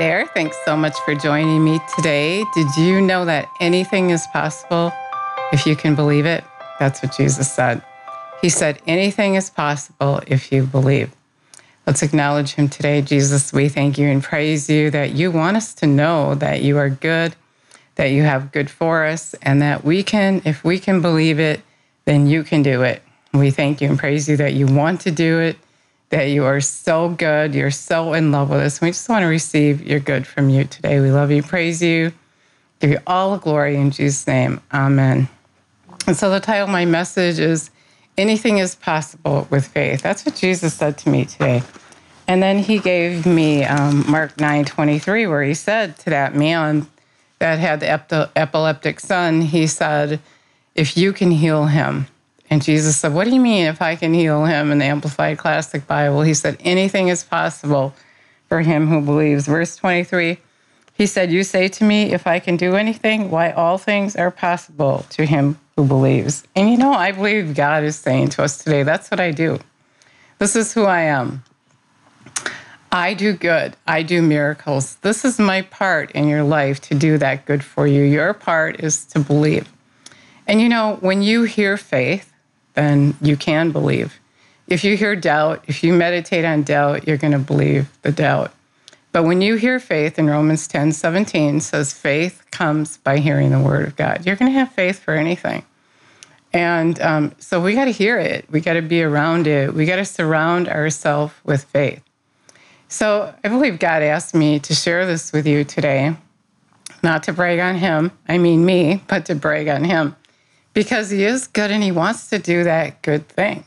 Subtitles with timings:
[0.00, 0.26] there.
[0.28, 2.42] Thanks so much for joining me today.
[2.54, 4.90] Did you know that anything is possible
[5.52, 6.42] if you can believe it?
[6.78, 7.82] That's what Jesus said.
[8.40, 11.12] He said, anything is possible if you believe.
[11.86, 13.02] Let's acknowledge him today.
[13.02, 16.78] Jesus, we thank you and praise you that you want us to know that you
[16.78, 17.36] are good,
[17.96, 21.60] that you have good for us, and that we can, if we can believe it,
[22.06, 23.02] then you can do it.
[23.34, 25.58] We thank you and praise you that you want to do it
[26.10, 27.54] that you are so good.
[27.54, 28.80] You're so in love with us.
[28.80, 31.00] We just want to receive your good from you today.
[31.00, 32.12] We love you, praise you,
[32.80, 34.60] give you all the glory in Jesus' name.
[34.72, 35.28] Amen.
[36.06, 37.70] And so the title of my message is
[38.18, 40.02] Anything is Possible with Faith.
[40.02, 41.62] That's what Jesus said to me today.
[42.26, 46.86] And then he gave me um, Mark 9 23, where he said to that man
[47.38, 50.20] that had the epileptic son, he said,
[50.74, 52.06] If you can heal him,
[52.50, 54.72] and Jesus said, What do you mean if I can heal him?
[54.72, 57.94] In the Amplified Classic Bible, he said, Anything is possible
[58.48, 59.46] for him who believes.
[59.46, 60.38] Verse 23,
[60.92, 64.32] he said, You say to me, If I can do anything, why all things are
[64.32, 66.42] possible to him who believes.
[66.56, 69.60] And you know, I believe God is saying to us today, That's what I do.
[70.38, 71.44] This is who I am.
[72.92, 73.76] I do good.
[73.86, 74.96] I do miracles.
[74.96, 78.02] This is my part in your life to do that good for you.
[78.02, 79.72] Your part is to believe.
[80.48, 82.29] And you know, when you hear faith,
[82.74, 84.18] then you can believe.
[84.68, 88.52] If you hear doubt, if you meditate on doubt, you're going to believe the doubt.
[89.12, 93.58] But when you hear faith in Romans 10 17 says faith comes by hearing the
[93.58, 94.24] word of God.
[94.24, 95.64] You're going to have faith for anything.
[96.52, 98.44] And um, so we got to hear it.
[98.50, 99.74] We got to be around it.
[99.74, 102.02] We got to surround ourselves with faith.
[102.88, 106.16] So I believe God asked me to share this with you today,
[107.02, 110.16] not to brag on him, I mean me, but to brag on him
[110.72, 113.64] because he is good and he wants to do that good thing.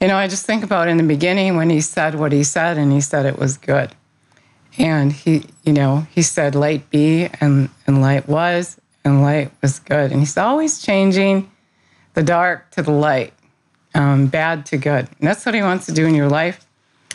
[0.00, 2.78] You know, I just think about in the beginning when he said what he said
[2.78, 3.90] and he said it was good.
[4.78, 9.78] And he, you know, he said light be and, and light was and light was
[9.78, 10.10] good.
[10.10, 11.50] And he's always changing
[12.14, 13.34] the dark to the light,
[13.94, 15.08] um, bad to good.
[15.18, 16.66] And that's what he wants to do in your life.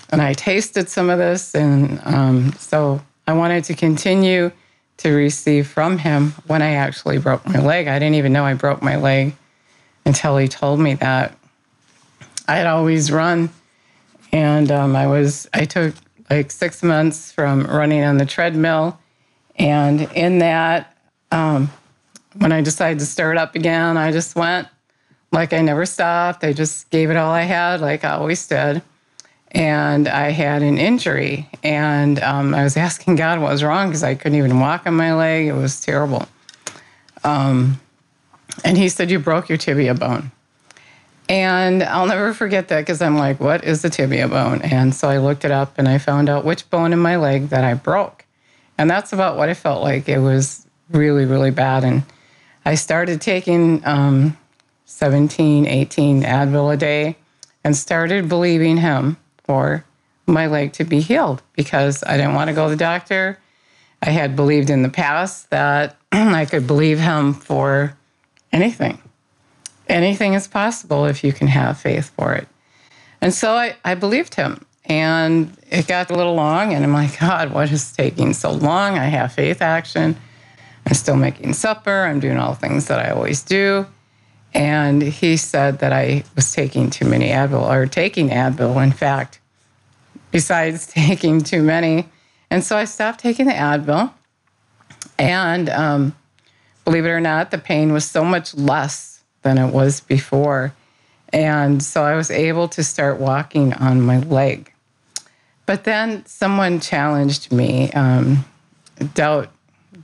[0.09, 1.55] And I tasted some of this.
[1.55, 4.51] And um, so I wanted to continue
[4.97, 7.87] to receive from him when I actually broke my leg.
[7.87, 9.35] I didn't even know I broke my leg
[10.05, 11.37] until he told me that.
[12.47, 13.49] I had always run,
[14.31, 15.95] and um, I was I took
[16.29, 18.99] like six months from running on the treadmill,
[19.57, 20.95] and in that,
[21.31, 21.71] um,
[22.37, 24.67] when I decided to start up again, I just went
[25.31, 26.43] like I never stopped.
[26.43, 28.81] I just gave it all I had, like I always did
[29.55, 31.49] and I had an injury.
[31.63, 34.93] And um, I was asking God what was wrong because I couldn't even walk on
[34.93, 35.47] my leg.
[35.47, 36.27] It was terrible.
[37.23, 37.79] Um,
[38.63, 40.31] and He said, You broke your tibia bone.
[41.27, 44.61] And I'll never forget that because I'm like, What is the tibia bone?
[44.61, 47.49] And so I looked it up and I found out which bone in my leg
[47.49, 48.25] that I broke.
[48.77, 50.09] And that's about what I felt like.
[50.09, 51.85] It was really, really bad.
[51.85, 52.03] And
[52.65, 54.37] I started taking um,
[54.83, 57.15] 17, 18 Advil a day
[57.63, 59.85] and started believing him for
[60.27, 63.39] my leg to be healed because I didn't want to go to the doctor.
[64.01, 67.95] I had believed in the past that I could believe him for
[68.51, 69.01] anything.
[69.87, 72.47] Anything is possible if you can have faith for it.
[73.21, 74.65] And so I, I believed him.
[74.87, 78.97] And it got a little long, and I'm like, God, what is taking so long?
[78.97, 80.15] I have faith action.
[80.85, 82.03] I'm still making supper.
[82.03, 83.87] I'm doing all the things that I always do.
[84.55, 89.41] And he said that I was taking too many Advil or taking Advil, in fact,
[90.31, 92.07] besides taking too many.
[92.49, 94.13] And so I stopped taking the Advil.
[95.19, 96.15] And um,
[96.85, 100.73] believe it or not, the pain was so much less than it was before.
[101.33, 104.71] And so I was able to start walking on my leg.
[105.65, 107.91] But then someone challenged me.
[107.91, 108.45] Um,
[109.15, 109.49] doubt,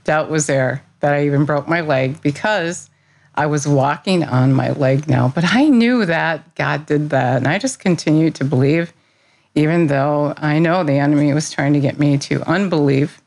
[0.04, 2.90] doubt was there that I even broke my leg because
[3.34, 7.38] I was walking on my leg now, but I knew that God did that.
[7.38, 8.92] And I just continued to believe,
[9.54, 13.22] even though I know the enemy was trying to get me to unbelief,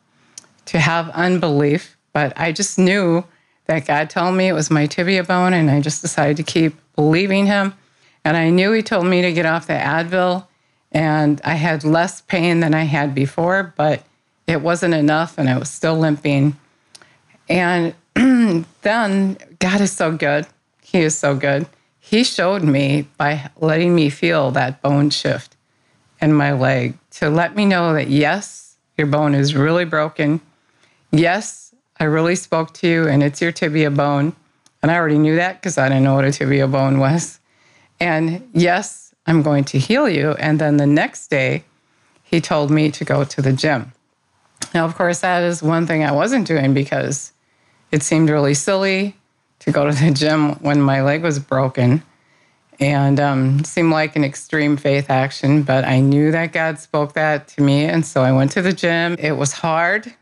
[0.66, 1.98] to have unbelief.
[2.14, 3.24] But I just knew
[3.66, 6.76] that God told me it was my tibia bone, and I just decided to keep
[6.96, 7.74] believing Him.
[8.24, 10.46] And I knew He told me to get off the Advil,
[10.92, 14.04] and I had less pain than I had before, but
[14.46, 16.58] it wasn't enough, and I was still limping.
[17.50, 17.96] And
[18.82, 20.48] then God is so good.
[20.82, 21.68] He is so good.
[22.00, 25.56] He showed me by letting me feel that bone shift
[26.22, 30.40] in my leg to let me know that yes, your bone is really broken.
[31.12, 34.36] Yes, I really spoke to you and it's your tibia bone.
[34.82, 37.40] And I already knew that because I didn't know what a tibia bone was.
[38.00, 40.32] And yes, I'm going to heal you.
[40.34, 41.64] And then the next day,
[42.24, 43.94] he told me to go to the gym.
[44.74, 47.32] Now, of course, that is one thing I wasn't doing because
[47.96, 49.16] it seemed really silly
[49.60, 52.04] to go to the gym when my leg was broken
[52.78, 55.64] and um, seemed like an extreme faith action.
[55.64, 57.86] But I knew that God spoke that to me.
[57.86, 59.16] And so I went to the gym.
[59.18, 60.14] It was hard.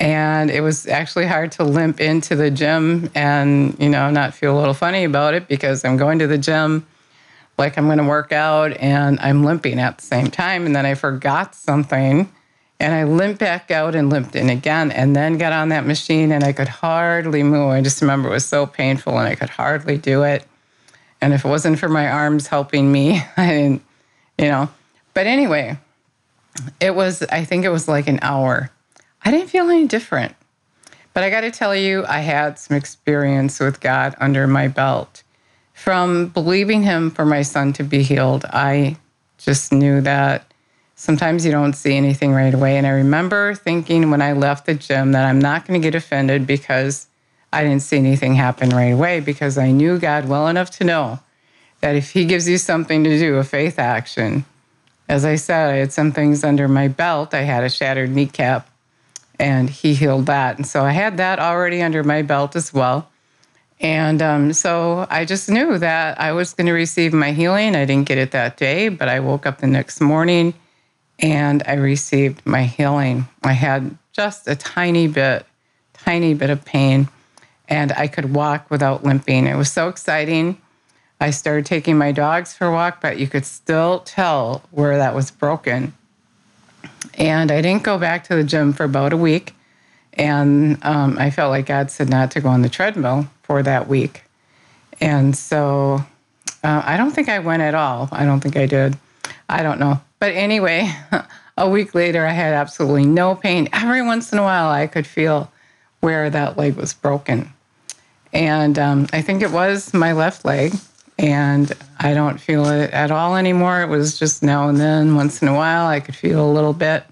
[0.00, 4.56] And it was actually hard to limp into the gym and, you know, not feel
[4.56, 6.86] a little funny about it because I'm going to the gym
[7.58, 10.64] like I'm going to work out and I'm limping at the same time.
[10.64, 12.32] And then I forgot something
[12.78, 16.30] and I limped back out and limped in again and then got on that machine
[16.30, 17.70] and I could hardly move.
[17.70, 20.46] I just remember it was so painful and I could hardly do it.
[21.20, 23.82] And if it wasn't for my arms helping me, I didn't,
[24.38, 24.68] you know.
[25.14, 25.78] But anyway,
[26.80, 28.70] it was, I think it was like an hour.
[29.24, 30.34] I didn't feel any different.
[31.14, 35.22] But I got to tell you, I had some experience with God under my belt.
[35.72, 38.96] From believing Him for my son to be healed, I
[39.38, 40.52] just knew that
[40.96, 42.76] sometimes you don't see anything right away.
[42.76, 45.94] And I remember thinking when I left the gym that I'm not going to get
[45.94, 47.06] offended because
[47.52, 51.20] I didn't see anything happen right away because I knew God well enough to know
[51.82, 54.44] that if He gives you something to do, a faith action,
[55.08, 57.32] as I said, I had some things under my belt.
[57.34, 58.68] I had a shattered kneecap
[59.38, 60.56] and He healed that.
[60.56, 63.08] And so I had that already under my belt as well.
[63.78, 67.76] And um, so I just knew that I was going to receive my healing.
[67.76, 70.54] I didn't get it that day, but I woke up the next morning
[71.18, 73.28] and I received my healing.
[73.42, 75.46] I had just a tiny bit,
[75.92, 77.08] tiny bit of pain,
[77.68, 79.46] and I could walk without limping.
[79.46, 80.60] It was so exciting.
[81.20, 85.14] I started taking my dogs for a walk, but you could still tell where that
[85.14, 85.94] was broken.
[87.14, 89.54] And I didn't go back to the gym for about a week.
[90.12, 93.88] And um, I felt like God said not to go on the treadmill for that
[93.88, 94.24] week.
[95.00, 96.04] And so
[96.62, 98.08] uh, I don't think I went at all.
[98.12, 98.98] I don't think I did.
[99.48, 100.00] I don't know.
[100.18, 100.90] But anyway,
[101.56, 103.68] a week later, I had absolutely no pain.
[103.72, 105.50] Every once in a while, I could feel
[106.00, 107.52] where that leg was broken.
[108.32, 110.74] And um, I think it was my left leg.
[111.18, 113.80] And I don't feel it at all anymore.
[113.80, 116.74] It was just now and then, once in a while, I could feel a little
[116.74, 117.04] bit.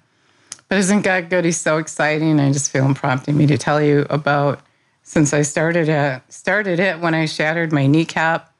[0.68, 1.44] But isn't God good?
[1.44, 2.38] He's so exciting.
[2.38, 4.60] I just feel him prompting me to tell you about
[5.02, 8.53] since I started it, started it when I shattered my kneecap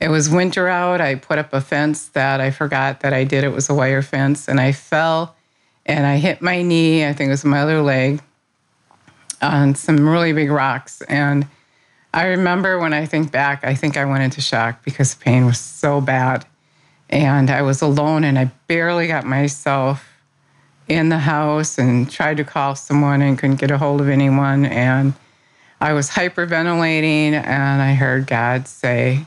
[0.00, 1.00] it was winter out.
[1.00, 3.44] I put up a fence that I forgot that I did.
[3.44, 5.36] It was a wire fence, and I fell
[5.86, 8.20] and I hit my knee, I think it was my other leg,
[9.40, 11.00] on some really big rocks.
[11.02, 11.46] And
[12.12, 15.60] I remember when I think back, I think I went into shock because pain was
[15.60, 16.44] so bad.
[17.08, 20.08] And I was alone and I barely got myself
[20.88, 24.66] in the house and tried to call someone and couldn't get a hold of anyone.
[24.66, 25.14] And
[25.80, 29.24] I was hyperventilating and I heard God say,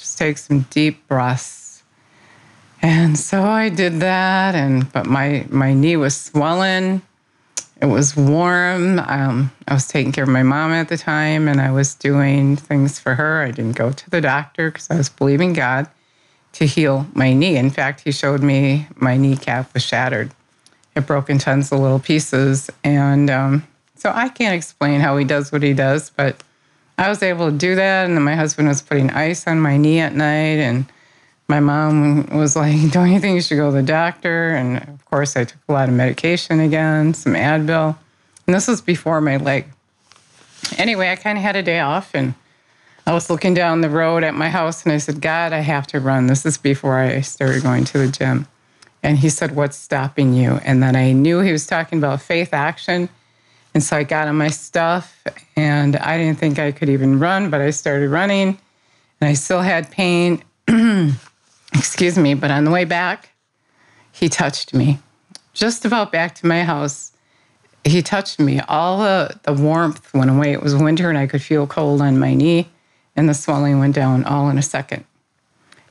[0.00, 1.82] just take some deep breaths.
[2.82, 7.02] And so I did that, and but my my knee was swollen.
[7.82, 8.98] It was warm.
[8.98, 12.56] Um, I was taking care of my mom at the time, and I was doing
[12.56, 13.42] things for her.
[13.42, 15.88] I didn't go to the doctor because I was believing God
[16.54, 17.56] to heal my knee.
[17.56, 20.30] In fact, he showed me my kneecap was shattered.
[20.96, 25.24] It broke in tons of little pieces, and um, so I can't explain how he
[25.26, 26.42] does what he does, but
[27.00, 28.04] I was able to do that.
[28.04, 30.58] And then my husband was putting ice on my knee at night.
[30.58, 30.84] And
[31.48, 34.50] my mom was like, Don't you think you should go to the doctor?
[34.50, 37.96] And of course, I took a lot of medication again, some Advil.
[38.46, 39.64] And this was before my leg.
[40.76, 42.34] Anyway, I kind of had a day off and
[43.06, 45.86] I was looking down the road at my house and I said, God, I have
[45.88, 46.26] to run.
[46.26, 48.46] This is before I started going to the gym.
[49.02, 50.60] And he said, What's stopping you?
[50.64, 53.08] And then I knew he was talking about faith action.
[53.74, 55.22] And so I got on my stuff
[55.56, 58.58] and I didn't think I could even run, but I started running
[59.20, 60.42] and I still had pain.
[61.74, 62.34] Excuse me.
[62.34, 63.30] But on the way back,
[64.12, 64.98] he touched me.
[65.52, 67.12] Just about back to my house,
[67.84, 68.60] he touched me.
[68.60, 70.52] All the, the warmth went away.
[70.52, 72.68] It was winter and I could feel cold on my knee
[73.16, 75.04] and the swelling went down all in a second.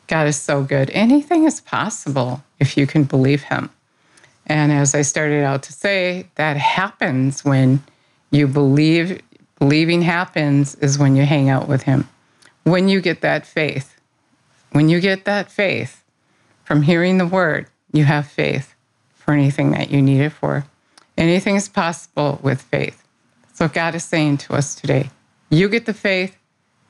[0.07, 0.89] God is so good.
[0.89, 3.69] Anything is possible if you can believe him.
[4.49, 7.83] And as I started out to say, that happens when
[8.31, 9.21] you believe,
[9.59, 12.09] believing happens is when you hang out with Him.
[12.63, 13.95] When you get that faith,
[14.71, 16.03] when you get that faith
[16.63, 18.75] from hearing the word, you have faith
[19.13, 20.65] for anything that you need it for.
[21.15, 23.03] Anything is possible with faith.
[23.53, 25.11] So God is saying to us today,
[25.49, 26.35] you get the faith,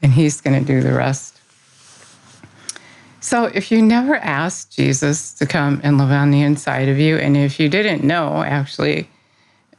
[0.01, 1.39] and He's going to do the rest.
[3.21, 7.17] So, if you never asked Jesus to come and live on the inside of you,
[7.17, 9.09] and if you didn't know, actually,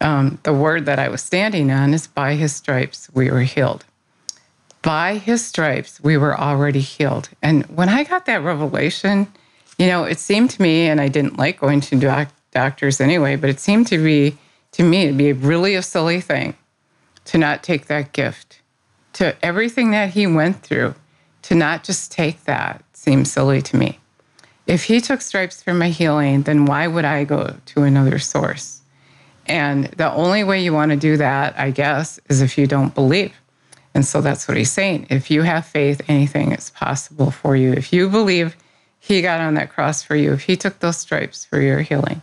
[0.00, 3.84] um, the word that I was standing on is by his stripes we were healed.
[4.82, 7.30] By his stripes we were already healed.
[7.42, 9.26] And when I got that revelation,
[9.78, 13.36] you know, it seemed to me, and I didn't like going to doc- doctors anyway,
[13.36, 14.36] but it seemed to be,
[14.72, 16.54] to me, to be really a silly thing
[17.26, 18.60] to not take that gift.
[19.14, 20.94] To everything that he went through,
[21.42, 23.98] to not just take that seems silly to me.
[24.66, 28.82] If he took stripes for my healing, then why would I go to another source?
[29.46, 32.94] And the only way you want to do that, I guess, is if you don't
[32.94, 33.32] believe.
[33.94, 35.08] And so that's what he's saying.
[35.10, 37.72] If you have faith, anything is possible for you.
[37.72, 38.56] If you believe
[39.00, 42.22] he got on that cross for you, if he took those stripes for your healing,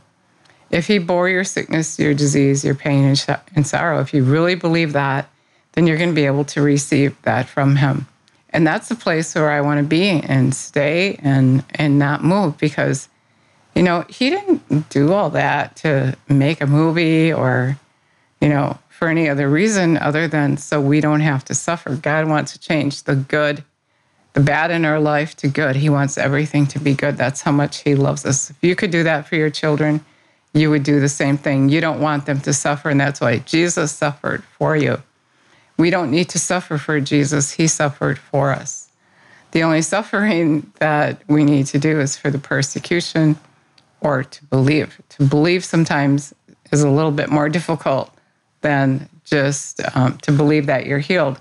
[0.69, 4.23] if he bore your sickness, your disease, your pain, and, sh- and sorrow, if you
[4.23, 5.29] really believe that,
[5.73, 8.07] then you're going to be able to receive that from him.
[8.57, 12.57] And that's the place where I want to be and stay and, and not move
[12.57, 13.07] because,
[13.75, 17.77] you know, he didn't do all that to make a movie or,
[18.41, 21.97] you know, for any other reason other than so we don't have to suffer.
[21.97, 23.63] God wants to change the good,
[24.33, 25.75] the bad in our life to good.
[25.75, 27.15] He wants everything to be good.
[27.15, 28.49] That's how much He loves us.
[28.49, 30.03] If you could do that for your children,
[30.55, 31.69] you would do the same thing.
[31.69, 35.03] You don't want them to suffer, and that's why Jesus suffered for you.
[35.77, 38.89] We don't need to suffer for Jesus, He suffered for us.
[39.51, 43.37] The only suffering that we need to do is for the persecution
[44.01, 44.99] or to believe.
[45.09, 46.33] To believe sometimes
[46.71, 48.13] is a little bit more difficult
[48.61, 51.39] than just um, to believe that you're healed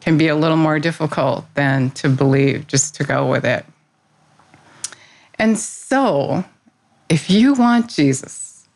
[0.00, 3.64] can be a little more difficult than to believe just to go with it.
[5.38, 6.44] And so,
[7.08, 8.68] if you want Jesus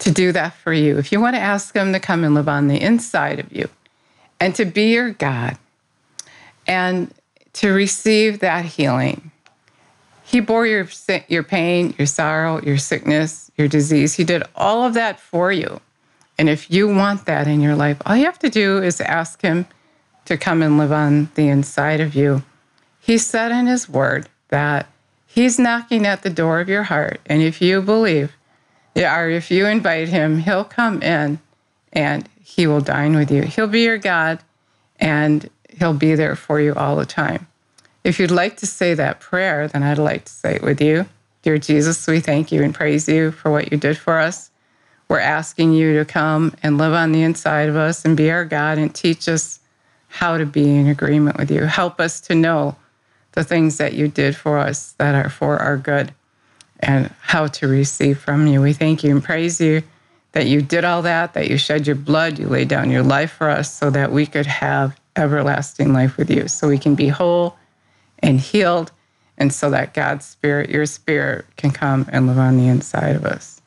[0.00, 2.48] to do that for you, if you want to ask Him to come and live
[2.48, 3.68] on the inside of you
[4.40, 5.56] and to be your God
[6.66, 7.12] and
[7.54, 9.30] to receive that healing,
[10.22, 10.86] He bore your,
[11.28, 14.14] your pain, your sorrow, your sickness, your disease.
[14.14, 15.80] He did all of that for you.
[16.38, 19.42] And if you want that in your life, all you have to do is ask
[19.42, 19.66] Him
[20.26, 22.42] to come and live on the inside of you.
[23.00, 24.86] He said in His Word that
[25.26, 27.20] He's knocking at the door of your heart.
[27.26, 28.32] And if you believe,
[28.94, 31.40] or if you invite Him, He'll come in
[31.92, 33.42] and He will dine with you.
[33.42, 34.38] He'll be your God
[34.98, 37.46] and He'll be there for you all the time.
[38.02, 41.06] If you'd like to say that prayer, then I'd like to say it with you.
[41.42, 44.50] Dear Jesus, we thank you and praise you for what you did for us.
[45.08, 48.46] We're asking you to come and live on the inside of us and be our
[48.46, 49.60] God and teach us
[50.08, 51.64] how to be in agreement with you.
[51.64, 52.76] Help us to know
[53.32, 56.14] the things that you did for us that are for our good
[56.80, 58.62] and how to receive from you.
[58.62, 59.82] We thank you and praise you
[60.32, 63.32] that you did all that, that you shed your blood, you laid down your life
[63.32, 67.08] for us so that we could have everlasting life with you, so we can be
[67.08, 67.56] whole
[68.20, 68.92] and healed,
[69.36, 73.24] and so that God's Spirit, your Spirit, can come and live on the inside of
[73.24, 73.60] us.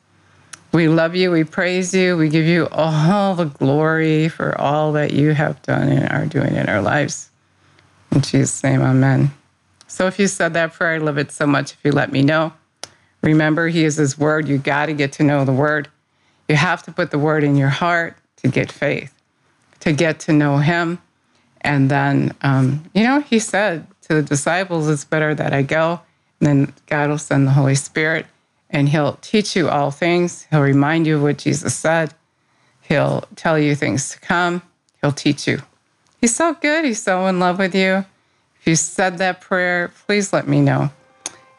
[0.72, 1.30] We love you.
[1.30, 2.16] We praise you.
[2.16, 6.54] We give you all the glory for all that you have done and are doing
[6.54, 7.30] in our lives.
[8.10, 9.30] In Jesus' name, amen.
[9.86, 12.22] So if you said that prayer, I love it so much if you let me
[12.22, 12.54] know.
[13.20, 14.48] Remember, He is His Word.
[14.48, 15.88] You got to get to know the Word.
[16.52, 19.14] You have to put the Word in your heart to get faith,
[19.80, 20.98] to get to know Him.
[21.62, 26.02] And then, um, you know, He said to the disciples, It's better that I go.
[26.38, 28.26] And then God will send the Holy Spirit
[28.68, 30.46] and he'll teach you all things.
[30.50, 32.12] He'll remind you of what Jesus said.
[32.82, 34.60] He'll tell you things to come.
[35.00, 35.60] He'll teach you.
[36.20, 36.84] He's so good.
[36.84, 38.04] He's so in love with you.
[38.60, 40.90] If you said that prayer, please let me know.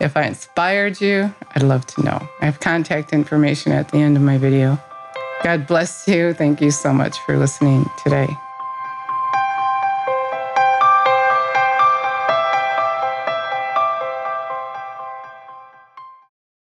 [0.03, 2.27] If I inspired you, I'd love to know.
[2.41, 4.77] I have contact information at the end of my video.
[5.43, 6.33] God bless you.
[6.33, 8.27] Thank you so much for listening today.